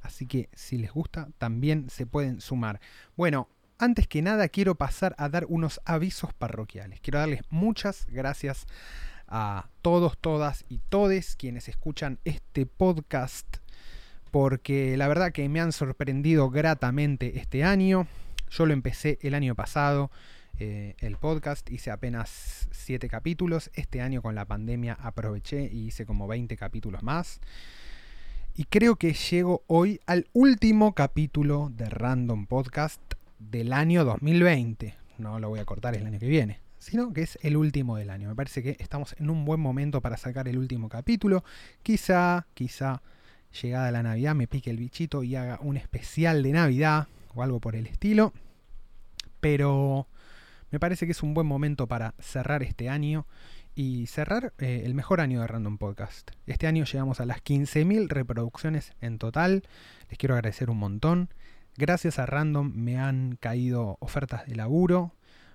[0.00, 2.80] Así que si les gusta también se pueden sumar.
[3.16, 3.48] Bueno,
[3.78, 7.00] antes que nada quiero pasar a dar unos avisos parroquiales.
[7.00, 8.66] Quiero darles muchas gracias
[9.28, 13.61] a todos, todas y todes quienes escuchan este podcast
[14.32, 18.08] porque la verdad que me han sorprendido gratamente este año.
[18.50, 20.10] Yo lo empecé el año pasado,
[20.58, 23.70] eh, el podcast, hice apenas 7 capítulos.
[23.74, 27.40] Este año con la pandemia aproveché y hice como 20 capítulos más.
[28.54, 33.02] Y creo que llego hoy al último capítulo de Random Podcast
[33.38, 34.94] del año 2020.
[35.18, 38.08] No lo voy a cortar el año que viene, sino que es el último del
[38.08, 38.30] año.
[38.30, 41.44] Me parece que estamos en un buen momento para sacar el último capítulo.
[41.82, 43.02] Quizá, quizá
[43.52, 47.60] llegada la Navidad, me pique el bichito y haga un especial de Navidad o algo
[47.60, 48.32] por el estilo.
[49.40, 50.06] Pero
[50.70, 53.26] me parece que es un buen momento para cerrar este año
[53.74, 56.30] y cerrar eh, el mejor año de Random Podcast.
[56.46, 59.64] Este año llegamos a las 15.000 reproducciones en total.
[60.08, 61.30] Les quiero agradecer un montón.
[61.76, 65.14] Gracias a Random me han caído ofertas de laburo,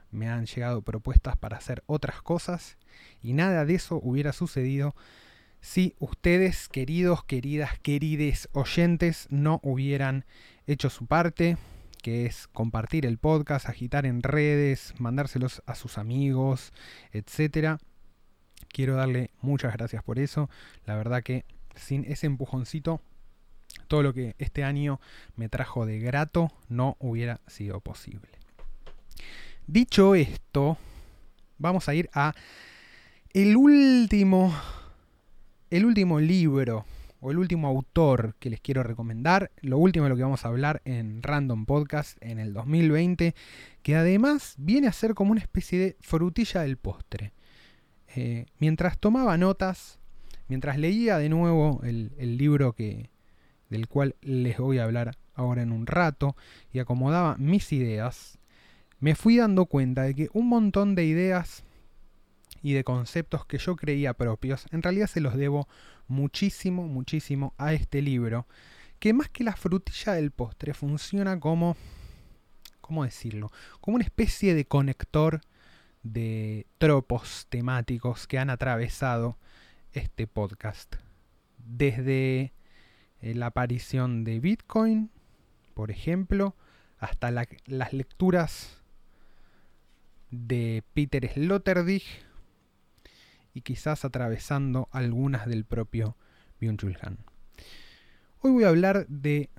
[0.09, 2.77] me han llegado propuestas para hacer otras cosas
[3.21, 4.95] y nada de eso hubiera sucedido
[5.61, 10.25] si ustedes, queridos, queridas, querides oyentes, no hubieran
[10.65, 11.57] hecho su parte,
[12.01, 16.73] que es compartir el podcast, agitar en redes, mandárselos a sus amigos,
[17.11, 17.79] etc.
[18.69, 20.49] Quiero darle muchas gracias por eso.
[20.85, 23.01] La verdad que sin ese empujoncito,
[23.87, 24.99] todo lo que este año
[25.35, 28.29] me trajo de grato no hubiera sido posible.
[29.65, 30.77] Dicho esto,
[31.57, 32.33] vamos a ir a
[33.33, 34.53] el último
[35.69, 36.85] el último libro
[37.19, 40.49] o el último autor que les quiero recomendar, lo último de lo que vamos a
[40.49, 43.33] hablar en Random Podcast en el 2020,
[43.81, 47.33] que además viene a ser como una especie de frutilla del postre.
[48.15, 49.99] Eh, mientras tomaba notas,
[50.47, 53.09] mientras leía de nuevo el, el libro que,
[53.69, 56.35] del cual les voy a hablar ahora en un rato,
[56.71, 58.39] y acomodaba mis ideas,
[58.99, 61.63] me fui dando cuenta de que un montón de ideas
[62.67, 65.69] y de conceptos que yo creía propios, en realidad se los debo
[66.09, 68.45] muchísimo, muchísimo a este libro,
[68.99, 71.77] que más que la frutilla del postre funciona como,
[72.81, 73.53] ¿cómo decirlo?
[73.79, 75.39] Como una especie de conector
[76.03, 79.37] de tropos temáticos que han atravesado
[79.93, 80.97] este podcast.
[81.59, 82.51] Desde
[83.21, 85.09] eh, la aparición de Bitcoin,
[85.73, 86.53] por ejemplo,
[86.99, 88.81] hasta las lecturas
[90.31, 92.26] de Peter Sloterdijk
[93.57, 96.15] y quizás atravesando algunas del propio
[96.61, 97.17] Byung-Chul Han.
[98.41, 99.49] Hoy voy a hablar de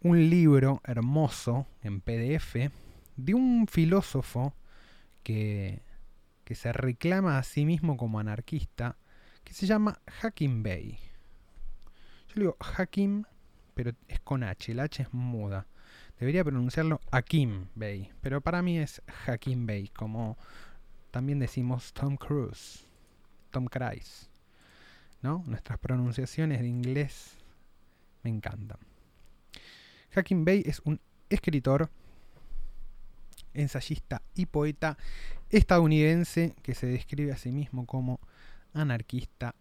[0.00, 2.72] un libro hermoso en PDF
[3.16, 4.54] de un filósofo
[5.22, 5.82] que,
[6.44, 8.96] que se reclama a sí mismo como anarquista,
[9.44, 10.98] que se llama Hakim Bey.
[12.28, 13.24] Yo digo Hakim,
[13.74, 15.66] pero es con H, el H es muda.
[16.18, 20.38] Debería pronunciarlo Hakim Bey, pero para mí es Hakim Bey, como
[21.10, 22.85] también decimos Tom Cruise.
[23.56, 23.68] Tom.
[25.22, 25.42] ¿no?
[25.46, 27.36] Nuestras pronunciaciones de inglés
[28.22, 28.78] me encantan.
[30.10, 31.00] Hacking Bay es un
[31.30, 31.88] escritor,
[33.54, 34.98] ensayista y poeta
[35.48, 38.20] estadounidense que se describe a sí mismo como
[38.74, 39.54] anarquista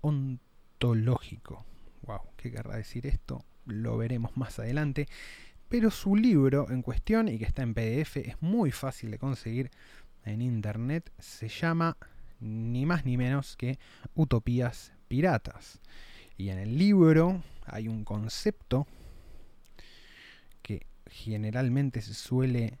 [0.00, 1.66] ontológico.
[2.02, 3.44] Wow, ¿qué querrá decir esto?
[3.66, 5.06] Lo veremos más adelante.
[5.68, 9.70] Pero su libro en cuestión, y que está en PDF, es muy fácil de conseguir
[10.24, 11.96] en internet, se llama
[12.40, 13.78] ni más ni menos que
[14.14, 15.80] Utopías Piratas.
[16.36, 18.86] Y en el libro hay un concepto
[20.62, 22.78] que generalmente se suele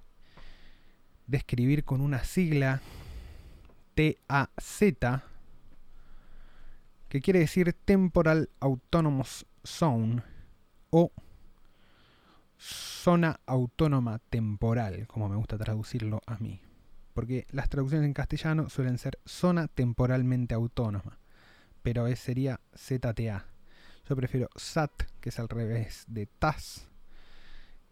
[1.26, 2.80] describir con una sigla
[3.94, 4.80] TAZ,
[7.08, 10.22] que quiere decir Temporal Autonomous Zone
[10.90, 11.12] o
[12.58, 16.60] zona autónoma temporal, como me gusta traducirlo a mí
[17.14, 21.18] porque las traducciones en castellano suelen ser zona temporalmente autónoma,
[21.82, 23.46] pero ese sería ZTA.
[24.06, 26.88] Yo prefiero SAT, que es al revés de TAS,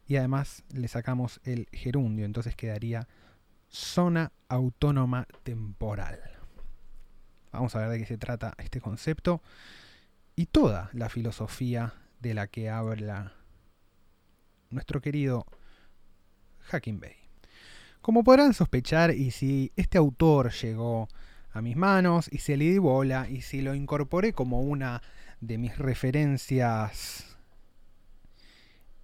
[0.07, 3.09] y además le sacamos el gerundio, entonces quedaría
[3.69, 6.21] zona autónoma temporal.
[7.53, 9.41] Vamos a ver de qué se trata este concepto
[10.35, 13.35] y toda la filosofía de la que habla
[14.71, 15.47] nuestro querido
[16.61, 17.22] Hacking Bay.
[18.02, 21.08] Como podrán sospechar, y si este autor llegó
[21.52, 25.02] a mis manos y se le di bola y si lo incorporé como una
[25.40, 27.37] de mis referencias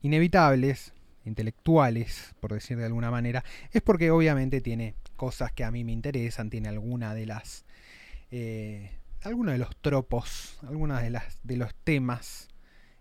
[0.02, 0.92] inevitables,
[1.24, 5.92] intelectuales, por decir de alguna manera, es porque obviamente tiene cosas que a mí me
[5.92, 7.64] interesan, tiene alguna de las...
[8.32, 8.90] Eh,
[9.22, 12.48] algunos de los tropos, algunos de, las, de los temas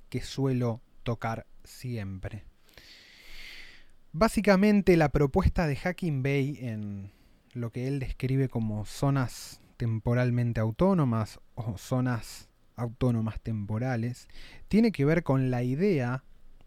[0.10, 2.47] que suelo tocar siempre.
[4.20, 7.12] Básicamente la propuesta de Hacking Bay en
[7.54, 14.28] lo que él describe como zonas temporalmente autónomas o zonas autónomas temporales
[14.70, 16.24] tiene que ver con la idea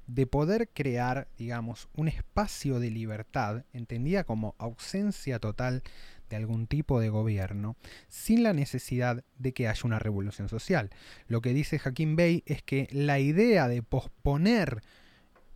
[0.06, 5.82] de poder crear, digamos, un espacio de libertad, entendida como ausencia total
[6.29, 7.75] de algún tipo de gobierno,
[8.06, 10.91] sin la necesidad de que haya una revolución social.
[11.26, 14.82] Lo que dice Hakim Bey es que la idea de posponer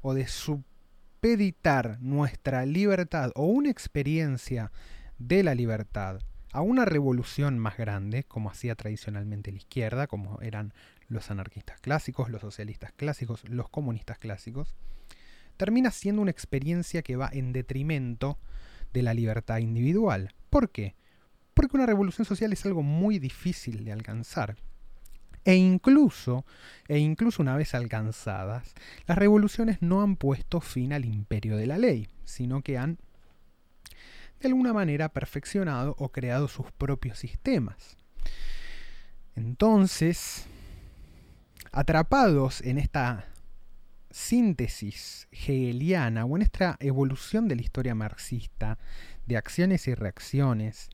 [0.01, 0.27] o de
[1.25, 4.71] supeditar nuestra libertad o una experiencia
[5.19, 6.21] de la libertad
[6.53, 10.75] a una revolución más grande, como hacía tradicionalmente la izquierda, como eran
[11.09, 14.75] los anarquistas clásicos, los socialistas clásicos, los comunistas clásicos,
[15.57, 18.39] termina siendo una experiencia que va en detrimento
[18.93, 20.35] de la libertad individual.
[20.51, 20.95] ¿Por qué?
[21.55, 24.57] Porque una revolución social es algo muy difícil de alcanzar.
[25.45, 26.47] E incluso,
[26.89, 28.75] e incluso una vez alcanzadas,
[29.07, 32.99] las revoluciones no han puesto fin al imperio de la ley, sino que han
[34.41, 37.97] de alguna manera perfeccionado o creado sus propios sistemas.
[39.37, 40.47] Entonces,
[41.73, 43.27] atrapados en esta
[44.11, 48.79] síntesis hegeliana o en esta evolución de la historia marxista,
[49.27, 50.89] de acciones y reacciones,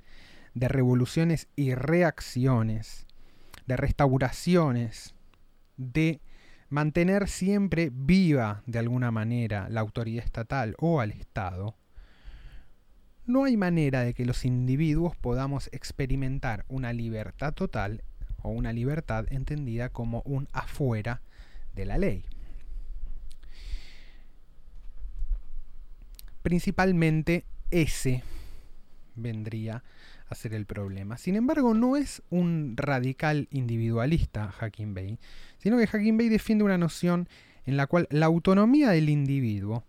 [0.54, 3.06] de revoluciones y reacciones,
[3.70, 5.14] de restauraciones,
[5.76, 6.20] de
[6.70, 11.76] mantener siempre viva de alguna manera la autoridad estatal o al Estado,
[13.26, 18.02] no hay manera de que los individuos podamos experimentar una libertad total
[18.42, 21.22] o una libertad entendida como un afuera
[21.72, 22.24] de la ley.
[26.42, 28.24] Principalmente ese
[29.14, 29.84] vendría
[30.30, 31.18] a ser el problema.
[31.18, 35.18] Sin embargo, no es un radical individualista Hacking Bay,
[35.58, 37.28] sino que Hacking Bay defiende una noción
[37.64, 39.84] en la cual la autonomía del individuo,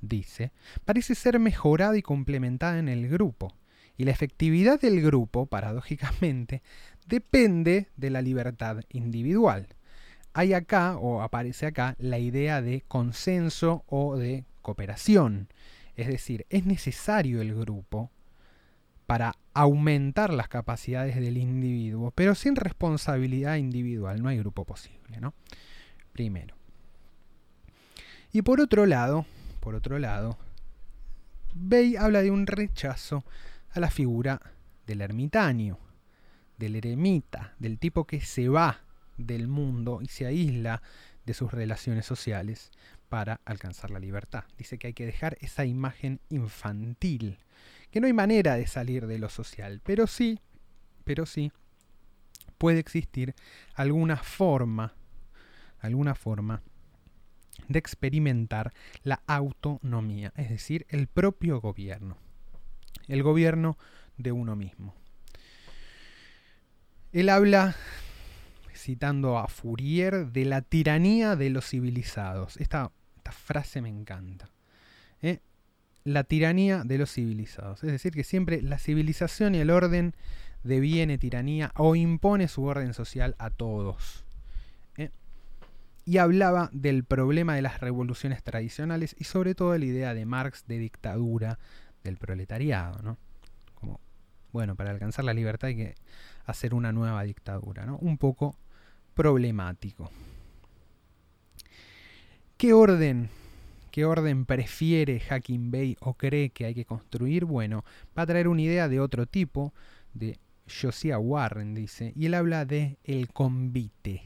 [0.00, 0.52] dice,
[0.84, 3.56] parece ser mejorada y complementada en el grupo,
[3.96, 6.62] y la efectividad del grupo, paradójicamente,
[7.06, 9.68] depende de la libertad individual.
[10.34, 15.48] Hay acá, o aparece acá, la idea de consenso o de cooperación.
[15.96, 18.10] Es decir, es necesario el grupo
[19.06, 25.34] para aumentar las capacidades del individuo, pero sin responsabilidad individual no hay grupo posible, ¿no?
[26.12, 26.56] Primero.
[28.32, 29.26] Y por otro lado,
[29.60, 30.38] por otro lado,
[31.54, 33.24] Bey habla de un rechazo
[33.70, 34.40] a la figura
[34.86, 35.78] del ermitaño
[36.56, 38.80] del eremita, del tipo que se va
[39.16, 40.82] del mundo y se aísla
[41.24, 42.70] de sus relaciones sociales
[43.08, 44.44] para alcanzar la libertad.
[44.56, 47.38] Dice que hay que dejar esa imagen infantil,
[47.96, 50.38] que no hay manera de salir de lo social, pero sí,
[51.04, 51.50] pero sí
[52.58, 53.34] puede existir
[53.74, 54.92] alguna forma,
[55.78, 56.60] alguna forma
[57.68, 62.18] de experimentar la autonomía, es decir, el propio gobierno,
[63.08, 63.78] el gobierno
[64.18, 64.94] de uno mismo.
[67.12, 67.76] Él habla,
[68.74, 72.58] citando a Fourier, de la tiranía de los civilizados.
[72.58, 72.92] Esta,
[73.30, 74.50] frase me encanta.
[75.22, 75.40] ¿eh?
[76.06, 77.82] La tiranía de los civilizados.
[77.82, 80.14] Es decir, que siempre la civilización y el orden
[80.62, 84.24] deviene tiranía o impone su orden social a todos.
[84.96, 85.10] ¿eh?
[86.04, 90.64] Y hablaba del problema de las revoluciones tradicionales y sobre todo la idea de Marx
[90.66, 91.58] de dictadura
[92.04, 93.02] del proletariado.
[93.02, 93.18] ¿no?
[94.52, 95.94] Bueno, para alcanzar la libertad hay que
[96.46, 97.98] hacer una nueva dictadura, ¿no?
[97.98, 98.56] Un poco
[99.12, 100.10] problemático.
[102.56, 103.28] ¿Qué orden,
[103.96, 107.46] qué orden prefiere Hacking Bay o cree que hay que construir?
[107.46, 107.82] Bueno,
[108.16, 109.72] va a traer una idea de otro tipo,
[110.12, 110.38] de
[110.68, 114.20] Josiah Warren, dice, y él habla de el convite,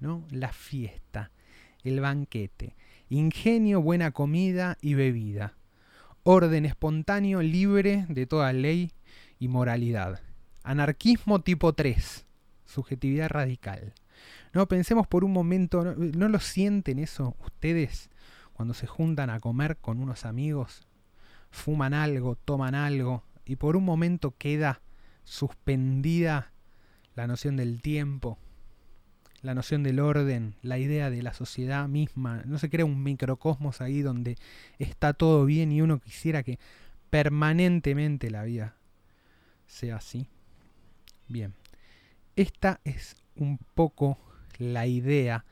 [0.00, 0.26] ¿no?
[0.32, 1.30] La fiesta,
[1.84, 2.74] el banquete,
[3.08, 5.54] ingenio, buena comida y bebida,
[6.24, 8.90] orden espontáneo, libre de toda ley
[9.38, 10.20] y moralidad
[10.64, 12.26] Anarquismo tipo 3.
[12.64, 13.94] Subjetividad radical.
[14.52, 18.10] No, pensemos por un momento, ¿no, lo sienten eso ustedes
[18.60, 20.86] cuando se juntan a comer con unos amigos?
[21.50, 24.82] fuman algo, toman algo, y por un momento queda
[25.24, 26.52] suspendida
[27.14, 28.36] la noción del tiempo,
[29.40, 32.42] la noción del orden, la idea de la sociedad misma.
[32.44, 34.36] No se crea un microcosmos ahí donde
[34.78, 36.58] está todo bien y uno quisiera que
[37.08, 38.76] permanentemente la vida
[39.68, 40.28] sea así.
[41.28, 41.54] Bien,
[42.36, 44.18] esta es un poco
[44.58, 45.46] la idea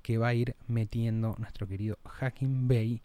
[0.00, 3.02] que va a ir metiendo nuestro querido Hacking Bay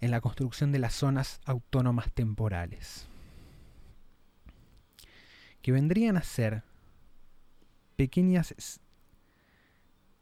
[0.00, 3.06] en la construcción de las zonas autónomas temporales,
[5.62, 6.62] que vendrían a ser
[7.96, 8.80] pequeñas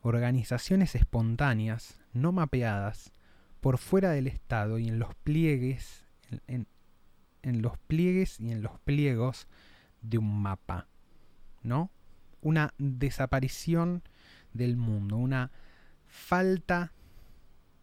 [0.00, 3.12] organizaciones espontáneas, no mapeadas,
[3.60, 6.04] por fuera del Estado y en los pliegues,
[6.46, 6.66] en,
[7.42, 9.46] en los pliegues y en los pliegos
[10.02, 10.86] de un mapa,
[11.62, 11.90] ¿no?
[12.40, 14.02] Una desaparición
[14.56, 15.50] del mundo, una
[16.06, 16.92] falta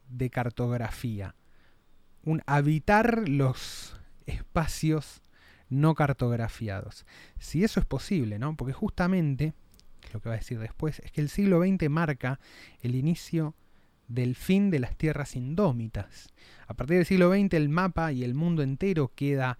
[0.09, 1.35] de cartografía,
[2.23, 5.21] un habitar los espacios
[5.69, 7.05] no cartografiados.
[7.39, 8.55] Si eso es posible, ¿no?
[8.55, 9.53] Porque justamente,
[10.13, 12.39] lo que va a decir después, es que el siglo XX marca
[12.81, 13.55] el inicio
[14.07, 16.29] del fin de las tierras indómitas.
[16.67, 19.57] A partir del siglo XX el mapa y el mundo entero queda,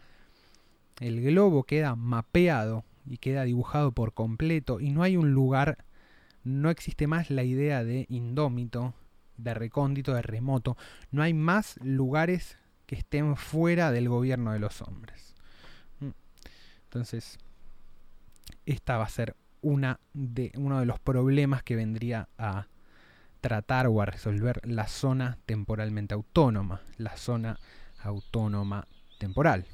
[1.00, 5.84] el globo queda mapeado y queda dibujado por completo y no hay un lugar,
[6.44, 8.94] no existe más la idea de indómito,
[9.38, 10.78] de recóndito, de remoto,
[11.12, 15.36] no hay más lugares que estén fuera del gobierno de los hombres.
[16.00, 16.10] Mm.
[16.84, 17.38] Entonces,
[18.66, 22.68] esta va a ser una de, uno de los problemas que vendría a
[23.42, 27.60] tratar o a resolver la zona temporalmente autónoma, la zona
[28.02, 28.88] autónoma
[29.20, 29.66] temporal.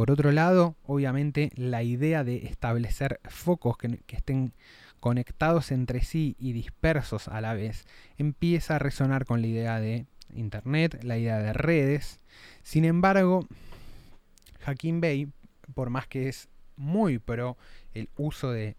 [0.00, 4.54] Por otro lado, obviamente, la idea de establecer focos que, estén
[4.98, 7.84] conectados entre sí y dispersos a la vez
[8.16, 12.18] empieza a resonar con la idea de Internet, la idea de redes.
[12.62, 13.46] Sin embargo,
[14.64, 15.28] Hakim Bey,
[15.74, 17.58] por más que es muy pro
[17.92, 18.76] el uso de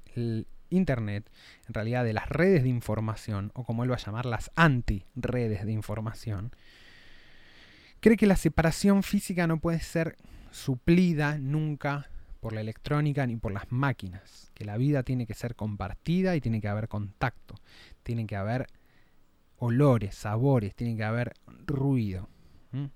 [0.72, 1.30] Internet,
[1.68, 5.68] en realidad de las redes de información, o como él va a llamar, las anti-redes
[5.68, 6.52] de información,
[8.00, 10.18] cree que la separación física no puede ser
[10.52, 15.56] suplida nunca por la electrónica ni por las máquinas, que la vida tiene que ser
[15.56, 17.56] compartida y tiene que haber contacto,
[18.04, 18.68] tiene que haber
[19.58, 21.34] olores, sabores, tiene que haber
[21.68, 22.28] ruido.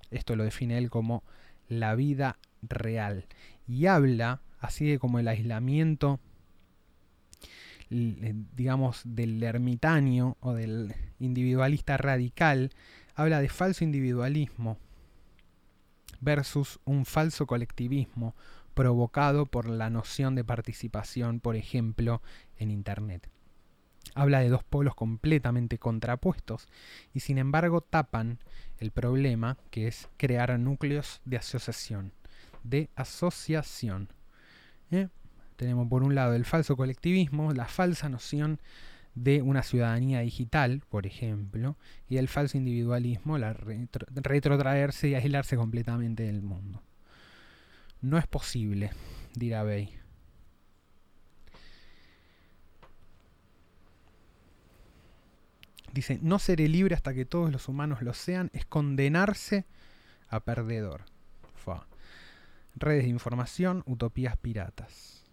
[0.10, 1.24] Esto lo define él como
[1.68, 3.26] la vida real.
[3.68, 6.20] Y habla, así de como el aislamiento
[7.90, 12.72] digamos, del ermitaño o del individualista radical,
[13.14, 14.78] habla de falso individualismo
[16.22, 18.36] versus un falso colectivismo
[18.74, 22.22] provocado por la noción de participación, por ejemplo,
[22.58, 23.30] en Internet.
[24.14, 26.68] Habla de dos polos completamente contrapuestos
[27.14, 28.40] y sin embargo tapan
[28.78, 32.14] el problema que es crear núcleos de asociación.
[32.64, 34.10] De asociación.
[34.92, 35.08] ¿Eh?
[35.56, 38.60] Tenemos por un lado el falso colectivismo, la falsa noción
[39.16, 46.24] de una ciudadanía digital, por ejemplo, y el falso individualismo, la retrotraerse y aislarse completamente
[46.24, 46.84] del mundo.
[48.02, 48.92] No es posible,
[49.34, 49.98] dirá Bey.
[55.94, 59.66] Dice, no seré libre hasta que todos los humanos lo sean, es condenarse
[60.28, 61.06] a perdedor.
[62.76, 65.25] Redes de información, utopías piratas.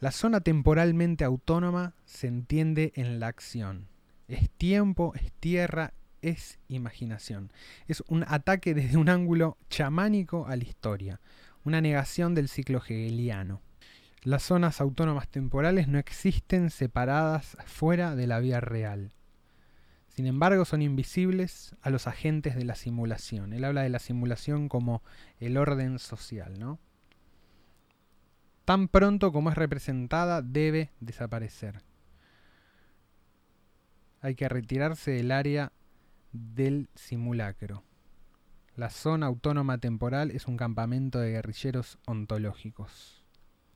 [0.00, 3.88] La zona temporalmente autónoma se entiende en la acción.
[4.28, 7.52] Es tiempo, es tierra, es imaginación.
[7.86, 11.20] Es un ataque desde un ángulo chamánico a la historia,
[11.64, 13.60] una negación del ciclo hegeliano.
[14.22, 19.12] Las zonas autónomas temporales no existen separadas fuera de la vida real.
[20.08, 23.52] Sin embargo, son invisibles a los agentes de la simulación.
[23.52, 25.02] Él habla de la simulación como
[25.40, 26.78] el orden social, ¿no?
[28.64, 31.82] Tan pronto como es representada, debe desaparecer.
[34.20, 35.72] Hay que retirarse del área
[36.32, 37.84] del simulacro.
[38.74, 43.22] La zona autónoma temporal es un campamento de guerrilleros ontológicos.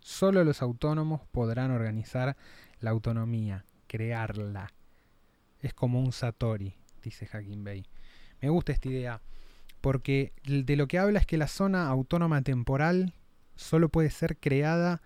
[0.00, 2.36] Solo los autónomos podrán organizar
[2.80, 4.72] la autonomía, crearla.
[5.60, 7.84] Es como un Satori, dice Hacking Bay.
[8.40, 9.20] Me gusta esta idea,
[9.80, 13.14] porque de lo que habla es que la zona autónoma temporal
[13.58, 15.02] solo puede ser creada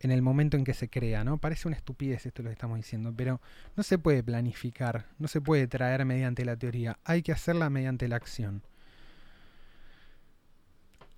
[0.00, 1.38] en el momento en que se crea, ¿no?
[1.38, 3.40] Parece una estupidez esto lo que estamos diciendo, pero
[3.76, 8.08] no se puede planificar, no se puede traer mediante la teoría, hay que hacerla mediante
[8.08, 8.62] la acción.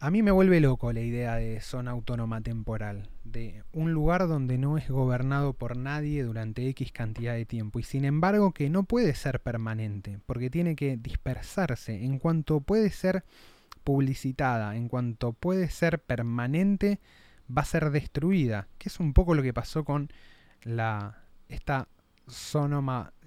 [0.03, 4.57] A mí me vuelve loco la idea de zona autónoma temporal, de un lugar donde
[4.57, 8.85] no es gobernado por nadie durante X cantidad de tiempo y sin embargo que no
[8.85, 13.25] puede ser permanente, porque tiene que dispersarse en cuanto puede ser
[13.85, 17.01] publicitada, en cuanto puede ser permanente,
[17.55, 20.11] va a ser destruida, que es un poco lo que pasó con
[20.63, 21.89] la esta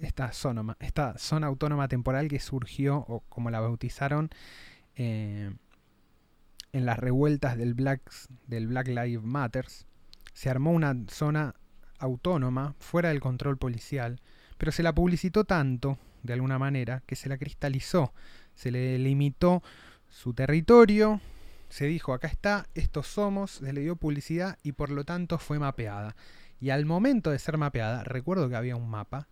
[0.00, 0.32] esta,
[0.80, 4.30] esta zona autónoma temporal que surgió, o como la bautizaron,
[4.96, 5.52] eh,
[6.72, 8.00] en las revueltas del Black,
[8.46, 9.86] del Black Lives Matters,
[10.32, 11.54] se armó una zona
[11.98, 14.20] autónoma, fuera del control policial,
[14.58, 18.12] pero se la publicitó tanto, de alguna manera, que se la cristalizó,
[18.54, 19.62] se le limitó
[20.14, 21.20] su territorio,
[21.68, 25.58] se dijo, acá está, estos somos, se le dio publicidad y por lo tanto fue
[25.58, 26.14] mapeada.
[26.60, 29.26] Y al momento de ser mapeada, recuerdo que había un mapa,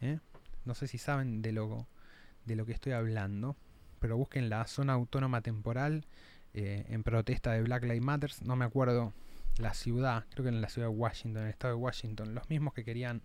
[0.00, 0.18] ¿eh?
[0.64, 1.86] no sé si saben de lo,
[2.46, 3.56] de lo que estoy hablando,
[3.98, 6.06] pero busquen la zona autónoma temporal
[6.54, 9.12] eh, en protesta de Black Lives Matter, no me acuerdo
[9.58, 12.48] la ciudad, creo que en la ciudad de Washington, en el estado de Washington, los
[12.48, 13.20] mismos que querían,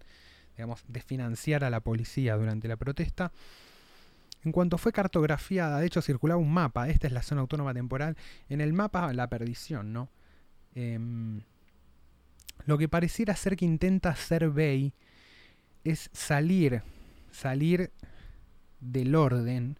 [0.57, 3.31] digamos, desfinanciar a la policía durante la protesta.
[4.43, 8.17] En cuanto fue cartografiada, de hecho circulaba un mapa, esta es la zona autónoma temporal,
[8.50, 10.10] en el mapa la perdición, ¿no?
[10.74, 11.41] Em,
[12.65, 14.93] lo que pareciera ser que intenta hacer Bay
[15.83, 16.83] es salir,
[17.31, 17.91] salir
[18.79, 19.77] del orden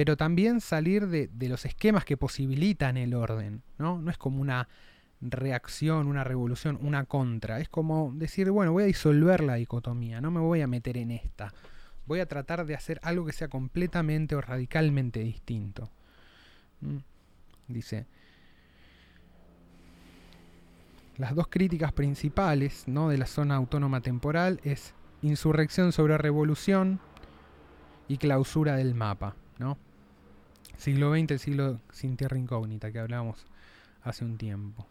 [0.00, 4.00] pero también salir de, los esquemas que posibilitan el orden, ¿no?
[4.00, 4.66] No es como una
[5.20, 7.60] reacción, una revolución, una contra.
[7.60, 11.10] Es como decir, bueno, voy a disolver la dicotomía, no me voy a meter en
[11.10, 11.52] esta.
[12.10, 15.88] Voy a tratar de hacer algo que sea completamente o radicalmente distinto.
[16.80, 16.96] ¿Mm?
[17.68, 18.04] Dice,
[21.18, 23.10] las dos críticas principales ¿no?
[23.10, 26.98] de la zona autónoma temporal es insurrección sobre revolución
[28.08, 29.36] y clausura del mapa.
[29.60, 29.78] ¿no?
[30.78, 33.46] Siglo XX, el siglo sin tierra incógnita que hablábamos
[34.02, 34.84] hace un tiempo.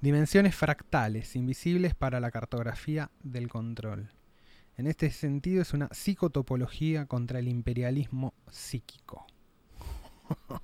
[0.00, 4.10] Dimensiones fractales, invisibles para la cartografía del control.
[4.78, 9.26] En este sentido es una psicotopología contra el imperialismo psíquico.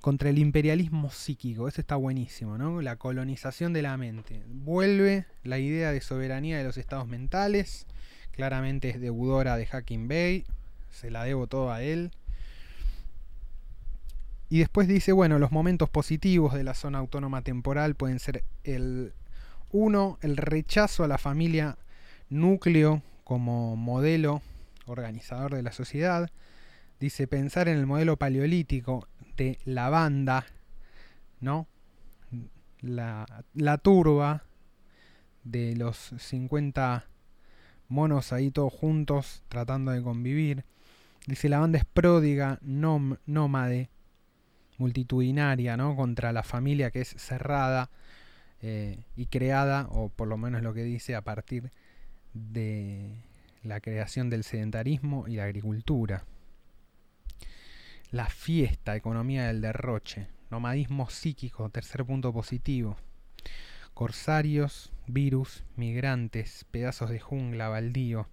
[0.00, 2.82] contra el imperialismo psíquico, eso está buenísimo, ¿no?
[2.82, 4.44] La colonización de la mente.
[4.46, 7.86] Vuelve la idea de soberanía de los estados mentales,
[8.30, 10.44] claramente es deudora de Hacking Bay,
[10.90, 12.12] se la debo todo a él.
[14.50, 19.14] Y después dice, bueno, los momentos positivos de la zona autónoma temporal pueden ser el
[19.72, 21.76] uno, el rechazo a la familia
[22.34, 24.42] núcleo como modelo
[24.86, 26.30] organizador de la sociedad.
[27.00, 30.46] Dice pensar en el modelo paleolítico de la banda,
[31.40, 31.66] ¿no?
[32.80, 34.44] La, la turba
[35.42, 37.06] de los 50
[37.88, 40.64] monos ahí todos juntos tratando de convivir.
[41.26, 43.88] Dice, la banda es pródiga, nómade,
[44.76, 45.96] multitudinaria, ¿no?
[45.96, 47.90] Contra la familia que es cerrada
[48.60, 51.83] eh, y creada, o por lo menos lo que dice, a partir de
[52.34, 56.24] la creación del sedentarismo y la agricultura.
[58.10, 62.96] La fiesta, economía del derroche, nomadismo psíquico, tercer punto positivo.
[63.92, 68.28] Corsarios, virus, migrantes, pedazos de jungla, baldío,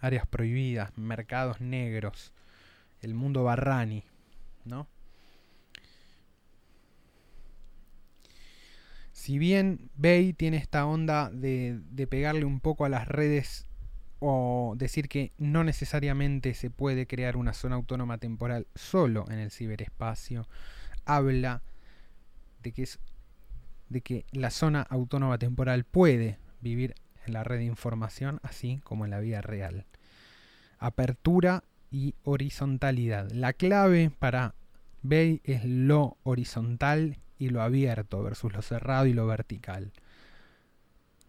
[0.00, 2.32] áreas prohibidas, mercados negros,
[3.00, 4.04] el mundo barrani,
[4.64, 4.86] ¿no?
[9.24, 13.66] Si bien Bay tiene esta onda de, pegarle un poco a las redes
[14.18, 19.50] o decir que no necesariamente se puede crear una zona autónoma temporal solo en el
[19.50, 20.46] ciberespacio,
[21.06, 21.62] habla
[22.62, 22.86] de que,
[23.88, 29.06] de que la zona autónoma temporal puede vivir en la red de información así como
[29.06, 29.86] en la vida real
[30.78, 33.30] apertura y horizontalidad.
[33.30, 34.54] La clave para
[35.00, 39.92] Bay es lo horizontal y lo abierto versus lo cerrado y lo vertical.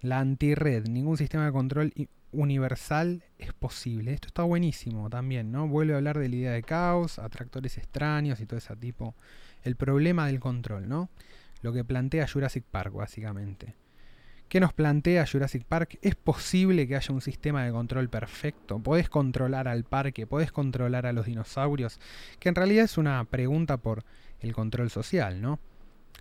[0.02, 1.94] La antirred, ningún sistema de control
[2.32, 4.14] universal es posible.
[4.14, 5.68] Esto está buenísimo también, ¿no?
[5.68, 9.16] Vuelve a hablar de la idea de caos, atractores extraños y todo ese tipo.
[9.64, 11.10] El problema del control, ¿no?
[11.62, 13.76] Lo que plantea Jurassic Park, básicamente.
[14.48, 15.98] ¿Qué nos plantea Jurassic Park?
[16.04, 18.78] ¿Es posible que haya un sistema de control perfecto?
[18.78, 20.28] ¿Podés controlar al parque?
[20.28, 22.00] ¿Podés controlar a los dinosaurios?
[22.40, 24.06] Que en realidad es una pregunta por
[24.40, 25.60] el control social, ¿no?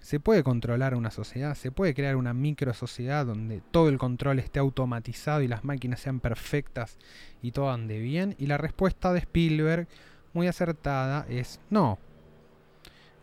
[0.04, 1.54] ¿Se puede controlar una sociedad?
[1.54, 5.98] ¿Se puede crear una micro sociedad donde todo el control esté automatizado y las máquinas
[5.98, 6.98] sean perfectas
[7.40, 8.36] y todo ande bien?
[8.38, 9.88] Y la respuesta de Spielberg,
[10.34, 11.98] muy acertada, es no.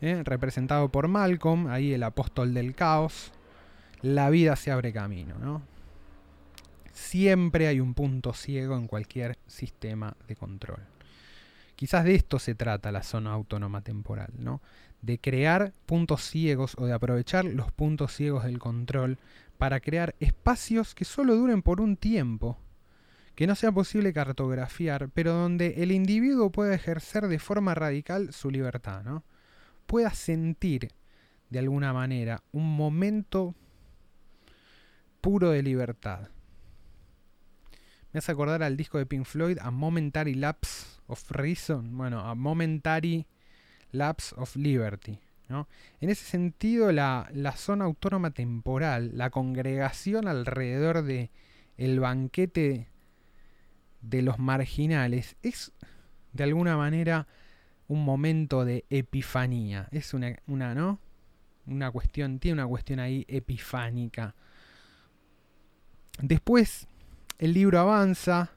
[0.02, 0.24] ¿Eh?
[0.26, 3.32] Representado por Malcolm, ahí el apóstol del caos,
[4.02, 5.62] la vida se abre camino, ¿no?
[6.92, 10.80] Siempre hay un punto ciego en cualquier sistema de control.
[11.76, 14.62] Quizás de esto se trata la zona autónoma temporal, ¿no?
[15.02, 19.18] De crear puntos ciegos o de aprovechar los puntos ciegos del control
[19.58, 22.58] para crear espacios que solo duren por un tiempo,
[23.36, 28.52] que no sea posible cartografiar, pero donde el individuo pueda ejercer de forma radical su
[28.52, 29.24] libertad, ¿no?
[29.86, 30.92] Pueda sentir
[31.50, 33.56] de alguna manera un momento
[35.22, 36.30] puro de libertad.
[38.12, 42.36] Me hace acordar al disco de Pink Floyd, A Momentary Lapse of Reason, bueno, A
[42.36, 43.26] Momentary
[43.92, 45.20] Lapse of Liberty.
[45.50, 45.68] ¿no?
[46.00, 51.30] En ese sentido, la, la, zona autónoma temporal, la congregación alrededor de
[52.00, 52.88] banquete
[54.02, 55.72] de los marginales, es
[56.34, 57.28] de alguna manera
[57.88, 59.88] un momento de epifanía.
[59.92, 61.00] Es una, una ¿no?
[61.68, 64.34] Una cuestión, tiene una cuestión ahí epifánica.
[66.22, 66.88] Después
[67.38, 68.52] el libro avanza,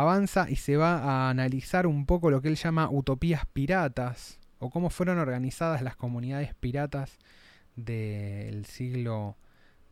[0.00, 4.70] avanza y se va a analizar un poco lo que él llama utopías piratas, o
[4.70, 7.18] cómo fueron organizadas las comunidades piratas
[7.76, 9.36] del siglo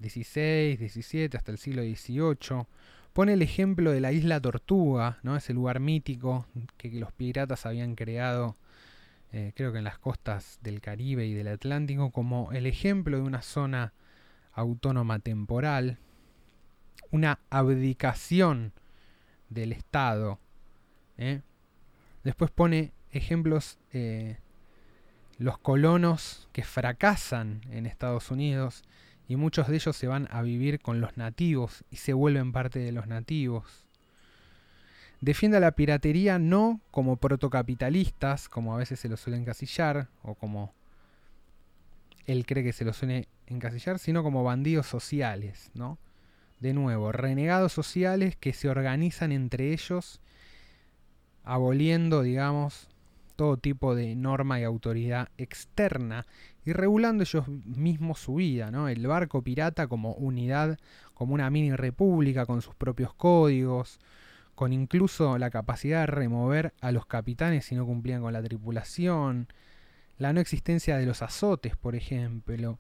[0.01, 2.67] XVI, XVII hasta el siglo XVIII.
[3.12, 5.37] Pone el ejemplo de la isla Tortuga, ¿no?
[5.37, 8.57] ese lugar mítico que, los piratas habían creado,
[9.33, 13.23] eh, creo que en las costas del Caribe y del Atlántico, como el ejemplo de
[13.23, 13.93] una zona
[14.53, 15.99] autónoma temporal,
[17.11, 18.73] una abdicación
[19.55, 20.38] del Estado.
[21.17, 21.40] ¿eh?
[22.25, 24.38] Después pone ejemplos eh,
[25.38, 28.83] los colonos que fracasan en Estados Unidos
[29.29, 32.79] y muchos de ellos se van a vivir con los nativos y se vuelven parte
[32.79, 33.85] de los nativos.
[35.21, 40.35] Defiende a la piratería no como protocapitalistas, como a veces se lo suele encasillar, o
[40.35, 40.75] como
[42.27, 45.99] él cree que se lo suele encasillar, sino como bandidos sociales, ¿no?
[46.64, 50.22] De nuevo, renegados sociales que se organizan entre ellos,
[51.44, 52.88] aboliendo, digamos,
[53.37, 56.24] todo tipo de norma y autoridad externa
[56.64, 58.88] y regulando ellos mismos su vida, ¿no?
[58.88, 60.79] El barco pirata como unidad,
[61.12, 64.00] como una mini república con sus propios códigos,
[64.55, 69.48] con incluso la capacidad de remover a los capitanes si no cumplían con la tripulación,
[70.16, 72.79] la no existencia de los azotes, por ejemplo,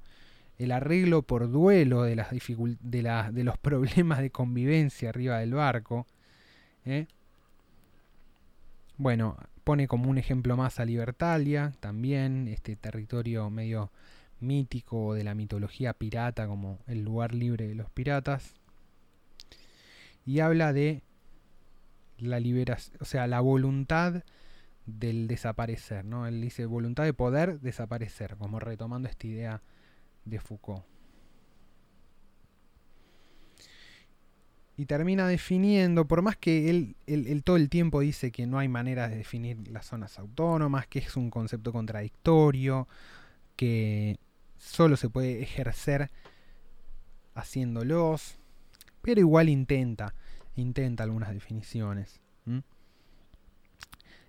[0.58, 6.06] el arreglo por duelo de, las de, los problemas de convivencia arriba del barco.
[6.84, 7.06] ¿eh?
[8.96, 13.90] Bueno, pone como un ejemplo más a Libertalia, también este territorio medio
[14.40, 18.54] mítico de la mitología pirata como el lugar libre de los piratas.
[20.26, 21.02] Y habla de
[22.18, 24.22] la liberación, o sea, la voluntad
[24.86, 26.26] del desaparecer, ¿no?
[26.26, 29.62] Él dice voluntad de poder desaparecer, como retomando esta idea
[30.24, 30.84] de Foucault.
[34.76, 36.96] Y termina definiendo, por más que él,
[37.44, 41.16] todo el tiempo dice que no hay manera de definir las zonas autónomas, que es
[41.16, 42.88] un concepto contradictorio,
[43.54, 44.18] que
[44.58, 46.10] solo se puede ejercer
[47.36, 48.36] haciéndolos,
[49.00, 50.12] pero igual intenta,
[50.56, 52.20] intenta algunas definiciones.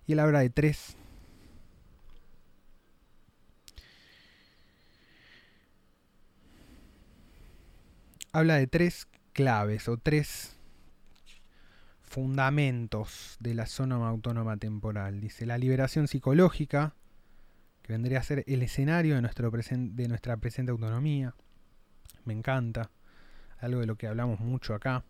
[0.05, 0.95] Y él habla de tres
[8.35, 10.57] habla de tres claves o tres
[12.01, 15.21] fundamentos de la zona autónoma temporal.
[15.21, 16.95] Dice la liberación psicológica,
[17.81, 21.33] que vendría a ser el escenario de, nuestro de nuestra presente autonomía.
[22.25, 22.91] Me encanta,
[23.59, 25.05] algo de lo que hablamos mucho acá.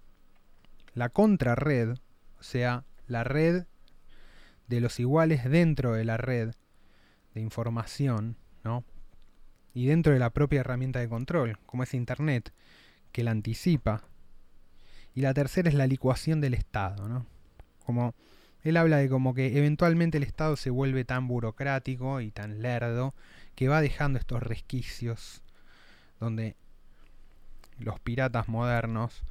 [0.93, 1.95] La contrarred,
[2.39, 3.65] o sea, la red
[4.67, 6.53] de los iguales dentro de la red
[7.33, 8.83] de información, ¿no?
[9.73, 12.53] Y dentro de la propia herramienta de control, como es Internet
[13.15, 14.03] que la anticipa.
[15.13, 17.25] Y la tercera es la licuación del Estado, ¿no?
[17.85, 18.13] Como
[18.61, 23.15] él habla de como que eventualmente el Estado se vuelve tan burocrático y tan lerdo
[23.55, 25.41] que va dejando estos resquicios
[26.19, 26.57] donde
[27.79, 29.23] los piratas modernos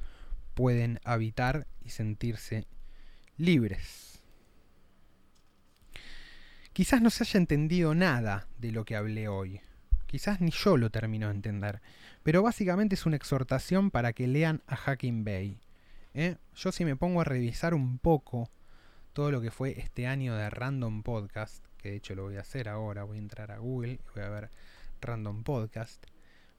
[0.55, 2.65] pueden habitar y sentirse
[3.37, 4.19] libres.
[6.73, 9.61] Quizás no se haya entendido nada de lo que hablé hoy.
[10.07, 11.81] Quizás ni yo lo termino de entender.
[12.25, 15.59] Pero básicamente es una exhortación para que lean a Hacking Bay.
[16.15, 16.37] ¿eh?
[16.55, 18.49] Yo si me pongo a revisar un poco
[19.13, 22.41] todo lo que fue este año de Random Podcast, que de hecho lo voy a
[22.41, 24.49] hacer ahora, voy a entrar a Google y voy a ver
[25.01, 26.03] Random Podcast,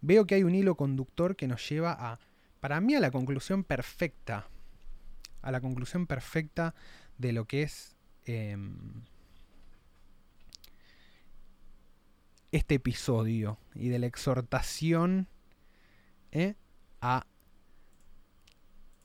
[0.03, 2.21] veo que hay un hilo conductor que nos lleva a,
[2.61, 4.47] para mí, a la conclusión perfecta,
[5.43, 6.77] a la conclusión perfecta
[7.19, 9.03] de lo que es em,
[12.53, 15.27] este episodio y de la exhortación
[16.37, 16.55] ¿eh?
[17.01, 17.27] a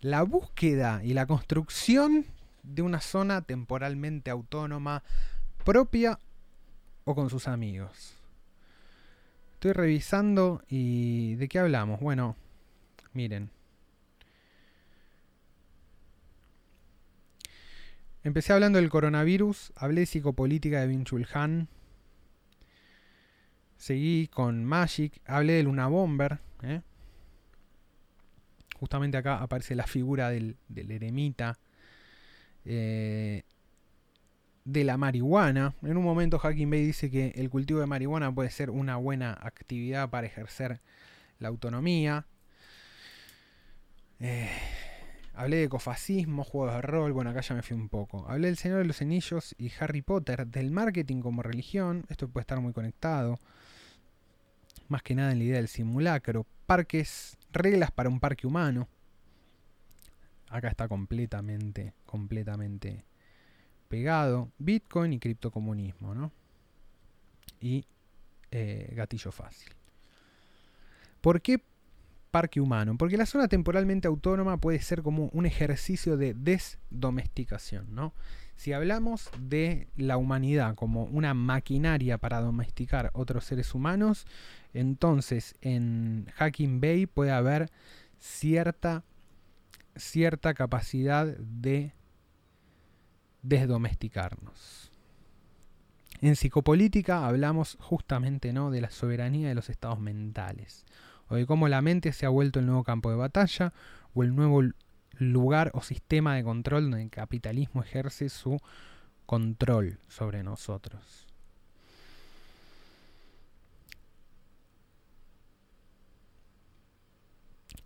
[0.01, 2.25] la búsqueda y la construcción
[2.63, 5.03] de una zona temporalmente autónoma
[5.63, 6.19] propia
[7.05, 8.15] o con sus amigos.
[9.53, 11.99] Estoy revisando y ¿de qué hablamos?
[11.99, 12.35] Bueno,
[13.13, 13.49] miren.
[18.23, 21.67] Empecé hablando del coronavirus, hablé de psicopolítica de Bin Han.
[23.77, 26.39] Seguí con Magic, hablé de Luna Bomber.
[26.61, 26.81] ¿eh?
[28.81, 31.57] Justamente acá aparece la figura del, eremita.
[32.65, 33.43] Eh,
[34.65, 35.73] de la marihuana.
[35.81, 39.37] En un momento Hacking Bay dice que el cultivo de marihuana puede ser una buena
[39.41, 40.81] actividad para ejercer
[41.39, 42.25] la autonomía.
[44.19, 44.49] Eh,
[45.33, 48.25] Hablé de ecofascismo, juegos de rol, bueno, acá ya me fui un poco.
[48.27, 52.41] Hablé del Señor de los Anillos y Harry Potter, del marketing como religión, esto puede
[52.41, 53.39] estar muy conectado.
[54.89, 56.45] Más que nada en la idea del simulacro.
[56.65, 58.87] Parques, reglas para un parque humano.
[60.49, 63.05] Acá está completamente, completamente
[63.87, 64.51] pegado.
[64.57, 66.31] Bitcoin y criptocomunismo, ¿no?
[67.59, 67.85] Y
[68.51, 69.71] eh, gatillo fácil.
[71.21, 71.61] ¿Por qué
[72.31, 78.13] parque humano, porque la zona temporalmente autónoma puede ser como un ejercicio de desdomesticación, ¿no?
[78.55, 84.25] Si hablamos de la humanidad como una maquinaria para domesticar otros seres humanos,
[84.73, 87.69] entonces en Hacking Bay puede haber
[88.19, 89.03] cierta,
[89.95, 91.93] cierta capacidad de
[93.41, 94.91] desdomesticarnos.
[96.21, 98.69] En psicopolítica hablamos justamente ¿no?
[98.69, 100.85] de la soberanía de los estados mentales
[101.27, 103.73] o de cómo la mente se ha vuelto el nuevo campo de batalla
[104.13, 104.61] o el nuevo
[105.17, 108.59] lugar o sistema de control donde el capitalismo ejerce su
[109.25, 111.30] control sobre nosotros.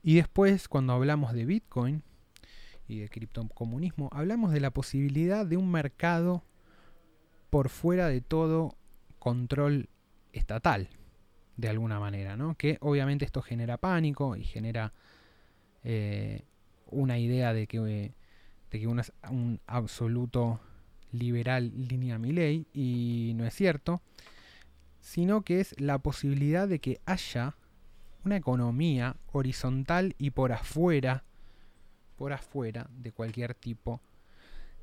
[0.07, 2.03] Y después, cuando hablamos de Bitcoin
[2.87, 6.43] y de criptocomunismo, hablamos de la posibilidad de un mercado
[7.49, 8.75] por fuera de todo
[9.17, 9.89] control
[10.31, 10.89] estatal
[11.57, 12.53] de alguna manera, ¿no?
[12.53, 14.93] Que obviamente esto genera pánico y genera
[15.83, 16.43] eh,
[16.85, 18.13] una idea de que, de
[18.79, 20.59] que uno es un absoluto
[21.13, 24.03] liberal línea mi ley y no es cierto,
[25.01, 27.55] sino que es la posibilidad de que haya
[28.25, 31.23] una economía horizontal y por afuera,
[32.17, 34.01] por afuera de cualquier tipo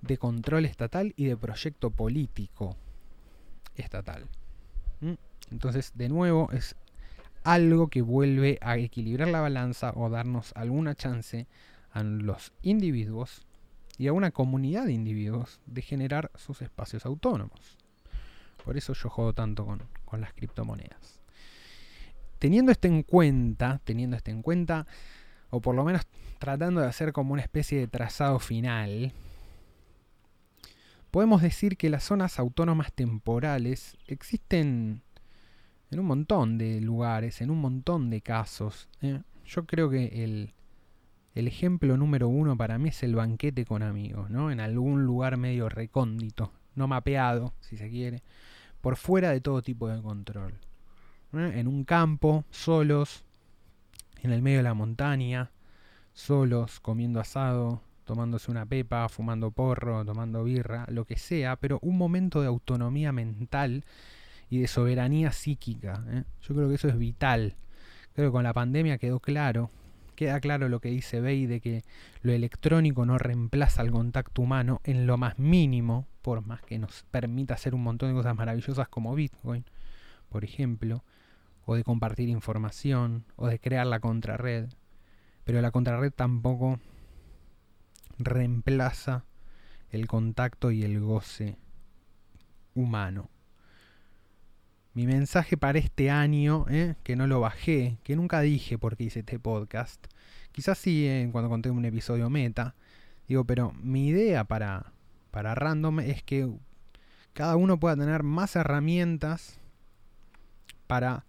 [0.00, 2.76] de control estatal y de proyecto político
[3.76, 4.26] estatal.
[5.00, 5.14] ¿Mm?
[5.50, 6.76] Entonces, de nuevo, es
[7.44, 11.46] algo que vuelve a equilibrar la balanza o darnos alguna chance
[11.92, 13.44] a los individuos
[13.98, 17.76] y a una comunidad de individuos de generar sus espacios autónomos.
[18.64, 21.21] Por eso yo juego tanto con, las criptomonedas.
[22.42, 24.88] Teniendo esto en cuenta, teniendo esto en cuenta,
[25.50, 26.02] o por lo menos
[26.40, 29.12] tratando de hacer como una especie de trazado final,
[31.12, 35.02] podemos decir que las zonas autónomas temporales existen
[35.92, 38.88] en un montón de lugares, en un montón de casos.
[39.02, 39.22] ¿eh?
[39.46, 40.52] Yo creo que el,
[41.37, 44.50] el, ejemplo número uno para mí es el banquete con amigos, ¿no?
[44.50, 48.24] En algún lugar medio recóndito, no mapeado, si se quiere,
[48.81, 50.59] por fuera de todo tipo de control.
[51.34, 51.52] ¿Eh?
[51.56, 53.24] En un campo, solos,
[54.22, 55.50] en el medio de la montaña,
[56.12, 61.96] solos, comiendo asado, tomándose una pepa, fumando porro, tomando birra, lo que sea, pero un
[61.96, 63.84] momento de autonomía mental
[64.50, 66.04] y de soberanía psíquica.
[66.08, 66.24] ¿eh?
[66.42, 67.56] Yo creo que eso es vital.
[68.14, 69.70] Creo que con la pandemia quedó claro,
[70.14, 71.82] queda claro lo que dice Bey de que
[72.22, 77.04] lo electrónico no reemplaza al contacto humano en lo más mínimo, por más que nos
[77.10, 79.64] permita hacer un montón de cosas maravillosas como Bitcoin,
[80.28, 81.02] por ejemplo,
[81.64, 84.68] o de compartir información, o de crear la contrarred.
[85.44, 86.79] Pero la contrarred tampoco
[88.18, 89.25] reemplaza
[89.90, 91.57] el contacto y el goce
[92.75, 93.29] humano.
[94.94, 96.96] Mi mensaje para este año, ¿eh?
[97.03, 100.07] que no lo bajé, que nunca dije porque hice este podcast,
[100.53, 102.75] quizás sí eh, cuando conté un episodio meta,
[103.27, 104.92] digo, pero mi idea para,
[105.31, 106.51] para Random es que
[107.33, 109.59] cada uno pueda tener más herramientas
[110.87, 111.25] para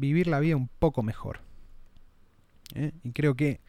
[0.00, 1.40] vivir la vida un poco mejor.
[2.74, 2.92] ¿eh?
[3.04, 3.60] Y creo que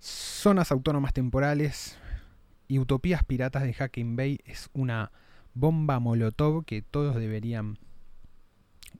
[0.00, 1.96] zonas autónomas temporales
[2.66, 5.12] y utopías piratas de Hacking Bay es una
[5.54, 7.78] bomba molotov que todos deberían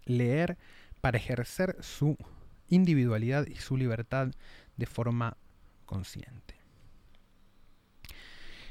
[0.05, 0.57] leer
[1.01, 2.16] para ejercer su
[2.68, 4.29] individualidad y su libertad
[4.77, 5.37] de forma
[5.85, 6.55] consciente.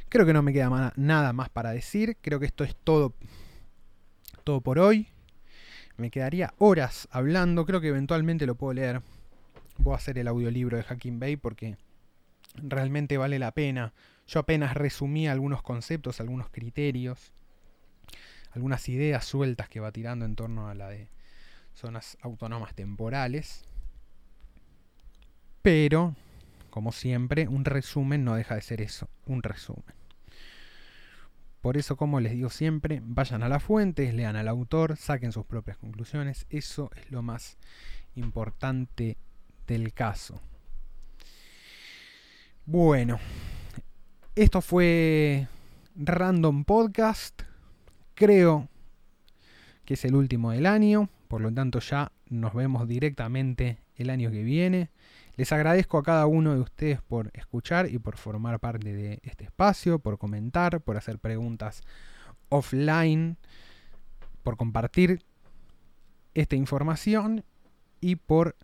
[0.07, 2.17] Creo que no me queda nada más para decir.
[2.21, 3.13] Creo que esto es todo,
[4.43, 5.10] todo por hoy.
[6.01, 7.63] Me quedaría horas hablando.
[7.63, 9.03] Creo que eventualmente lo puedo leer.
[9.77, 11.77] Voy a hacer el audiolibro de Hacking Bay porque
[12.55, 13.93] realmente vale la pena.
[14.25, 17.33] Yo apenas resumí algunos conceptos, algunos criterios,
[18.49, 21.07] algunas ideas sueltas que va tirando en torno a la de
[21.75, 23.63] zonas autónomas temporales.
[25.61, 26.15] Pero,
[26.71, 30.00] como siempre, un resumen no deja de ser eso, un resumen.
[31.61, 35.45] Por eso, como les digo siempre, vayan a la fuente, lean al autor, saquen sus
[35.45, 36.47] propias conclusiones.
[36.49, 37.57] Eso es lo más
[38.15, 39.17] importante
[39.67, 40.41] del caso.
[42.65, 43.19] Bueno,
[44.35, 45.47] esto fue
[45.95, 47.43] Random Podcast.
[48.15, 48.67] Creo
[49.85, 51.09] que es el último del año.
[51.27, 54.89] Por lo tanto, ya nos vemos directamente el año que viene.
[55.41, 59.45] Les agradezco a cada uno de ustedes por escuchar y por formar parte de este
[59.45, 61.81] espacio, por comentar, por hacer preguntas
[62.49, 63.37] offline,
[64.43, 65.25] por compartir
[66.35, 67.43] esta información
[68.01, 68.55] y por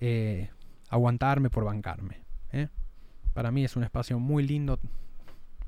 [0.00, 0.50] eh,
[0.88, 2.24] aguantarme, por bancarme.
[2.50, 2.66] ¿eh?
[3.32, 4.80] Para mí es un espacio muy lindo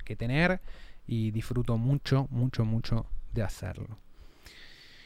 [0.03, 0.59] que tener
[1.07, 3.97] y disfruto mucho, mucho, mucho de hacerlo.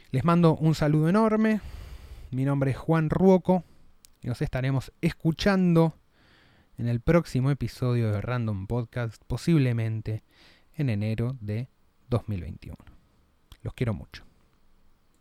[0.10, 1.62] Les mando un saludo enorme.
[2.32, 3.64] Mi nombre es Juan Ruoco
[4.28, 5.96] nos estaremos escuchando
[6.78, 10.22] en el próximo episodio de Random Podcast, posiblemente
[10.76, 11.70] en enero de
[12.10, 12.76] 2021.
[13.64, 14.27] Los quiero mucho.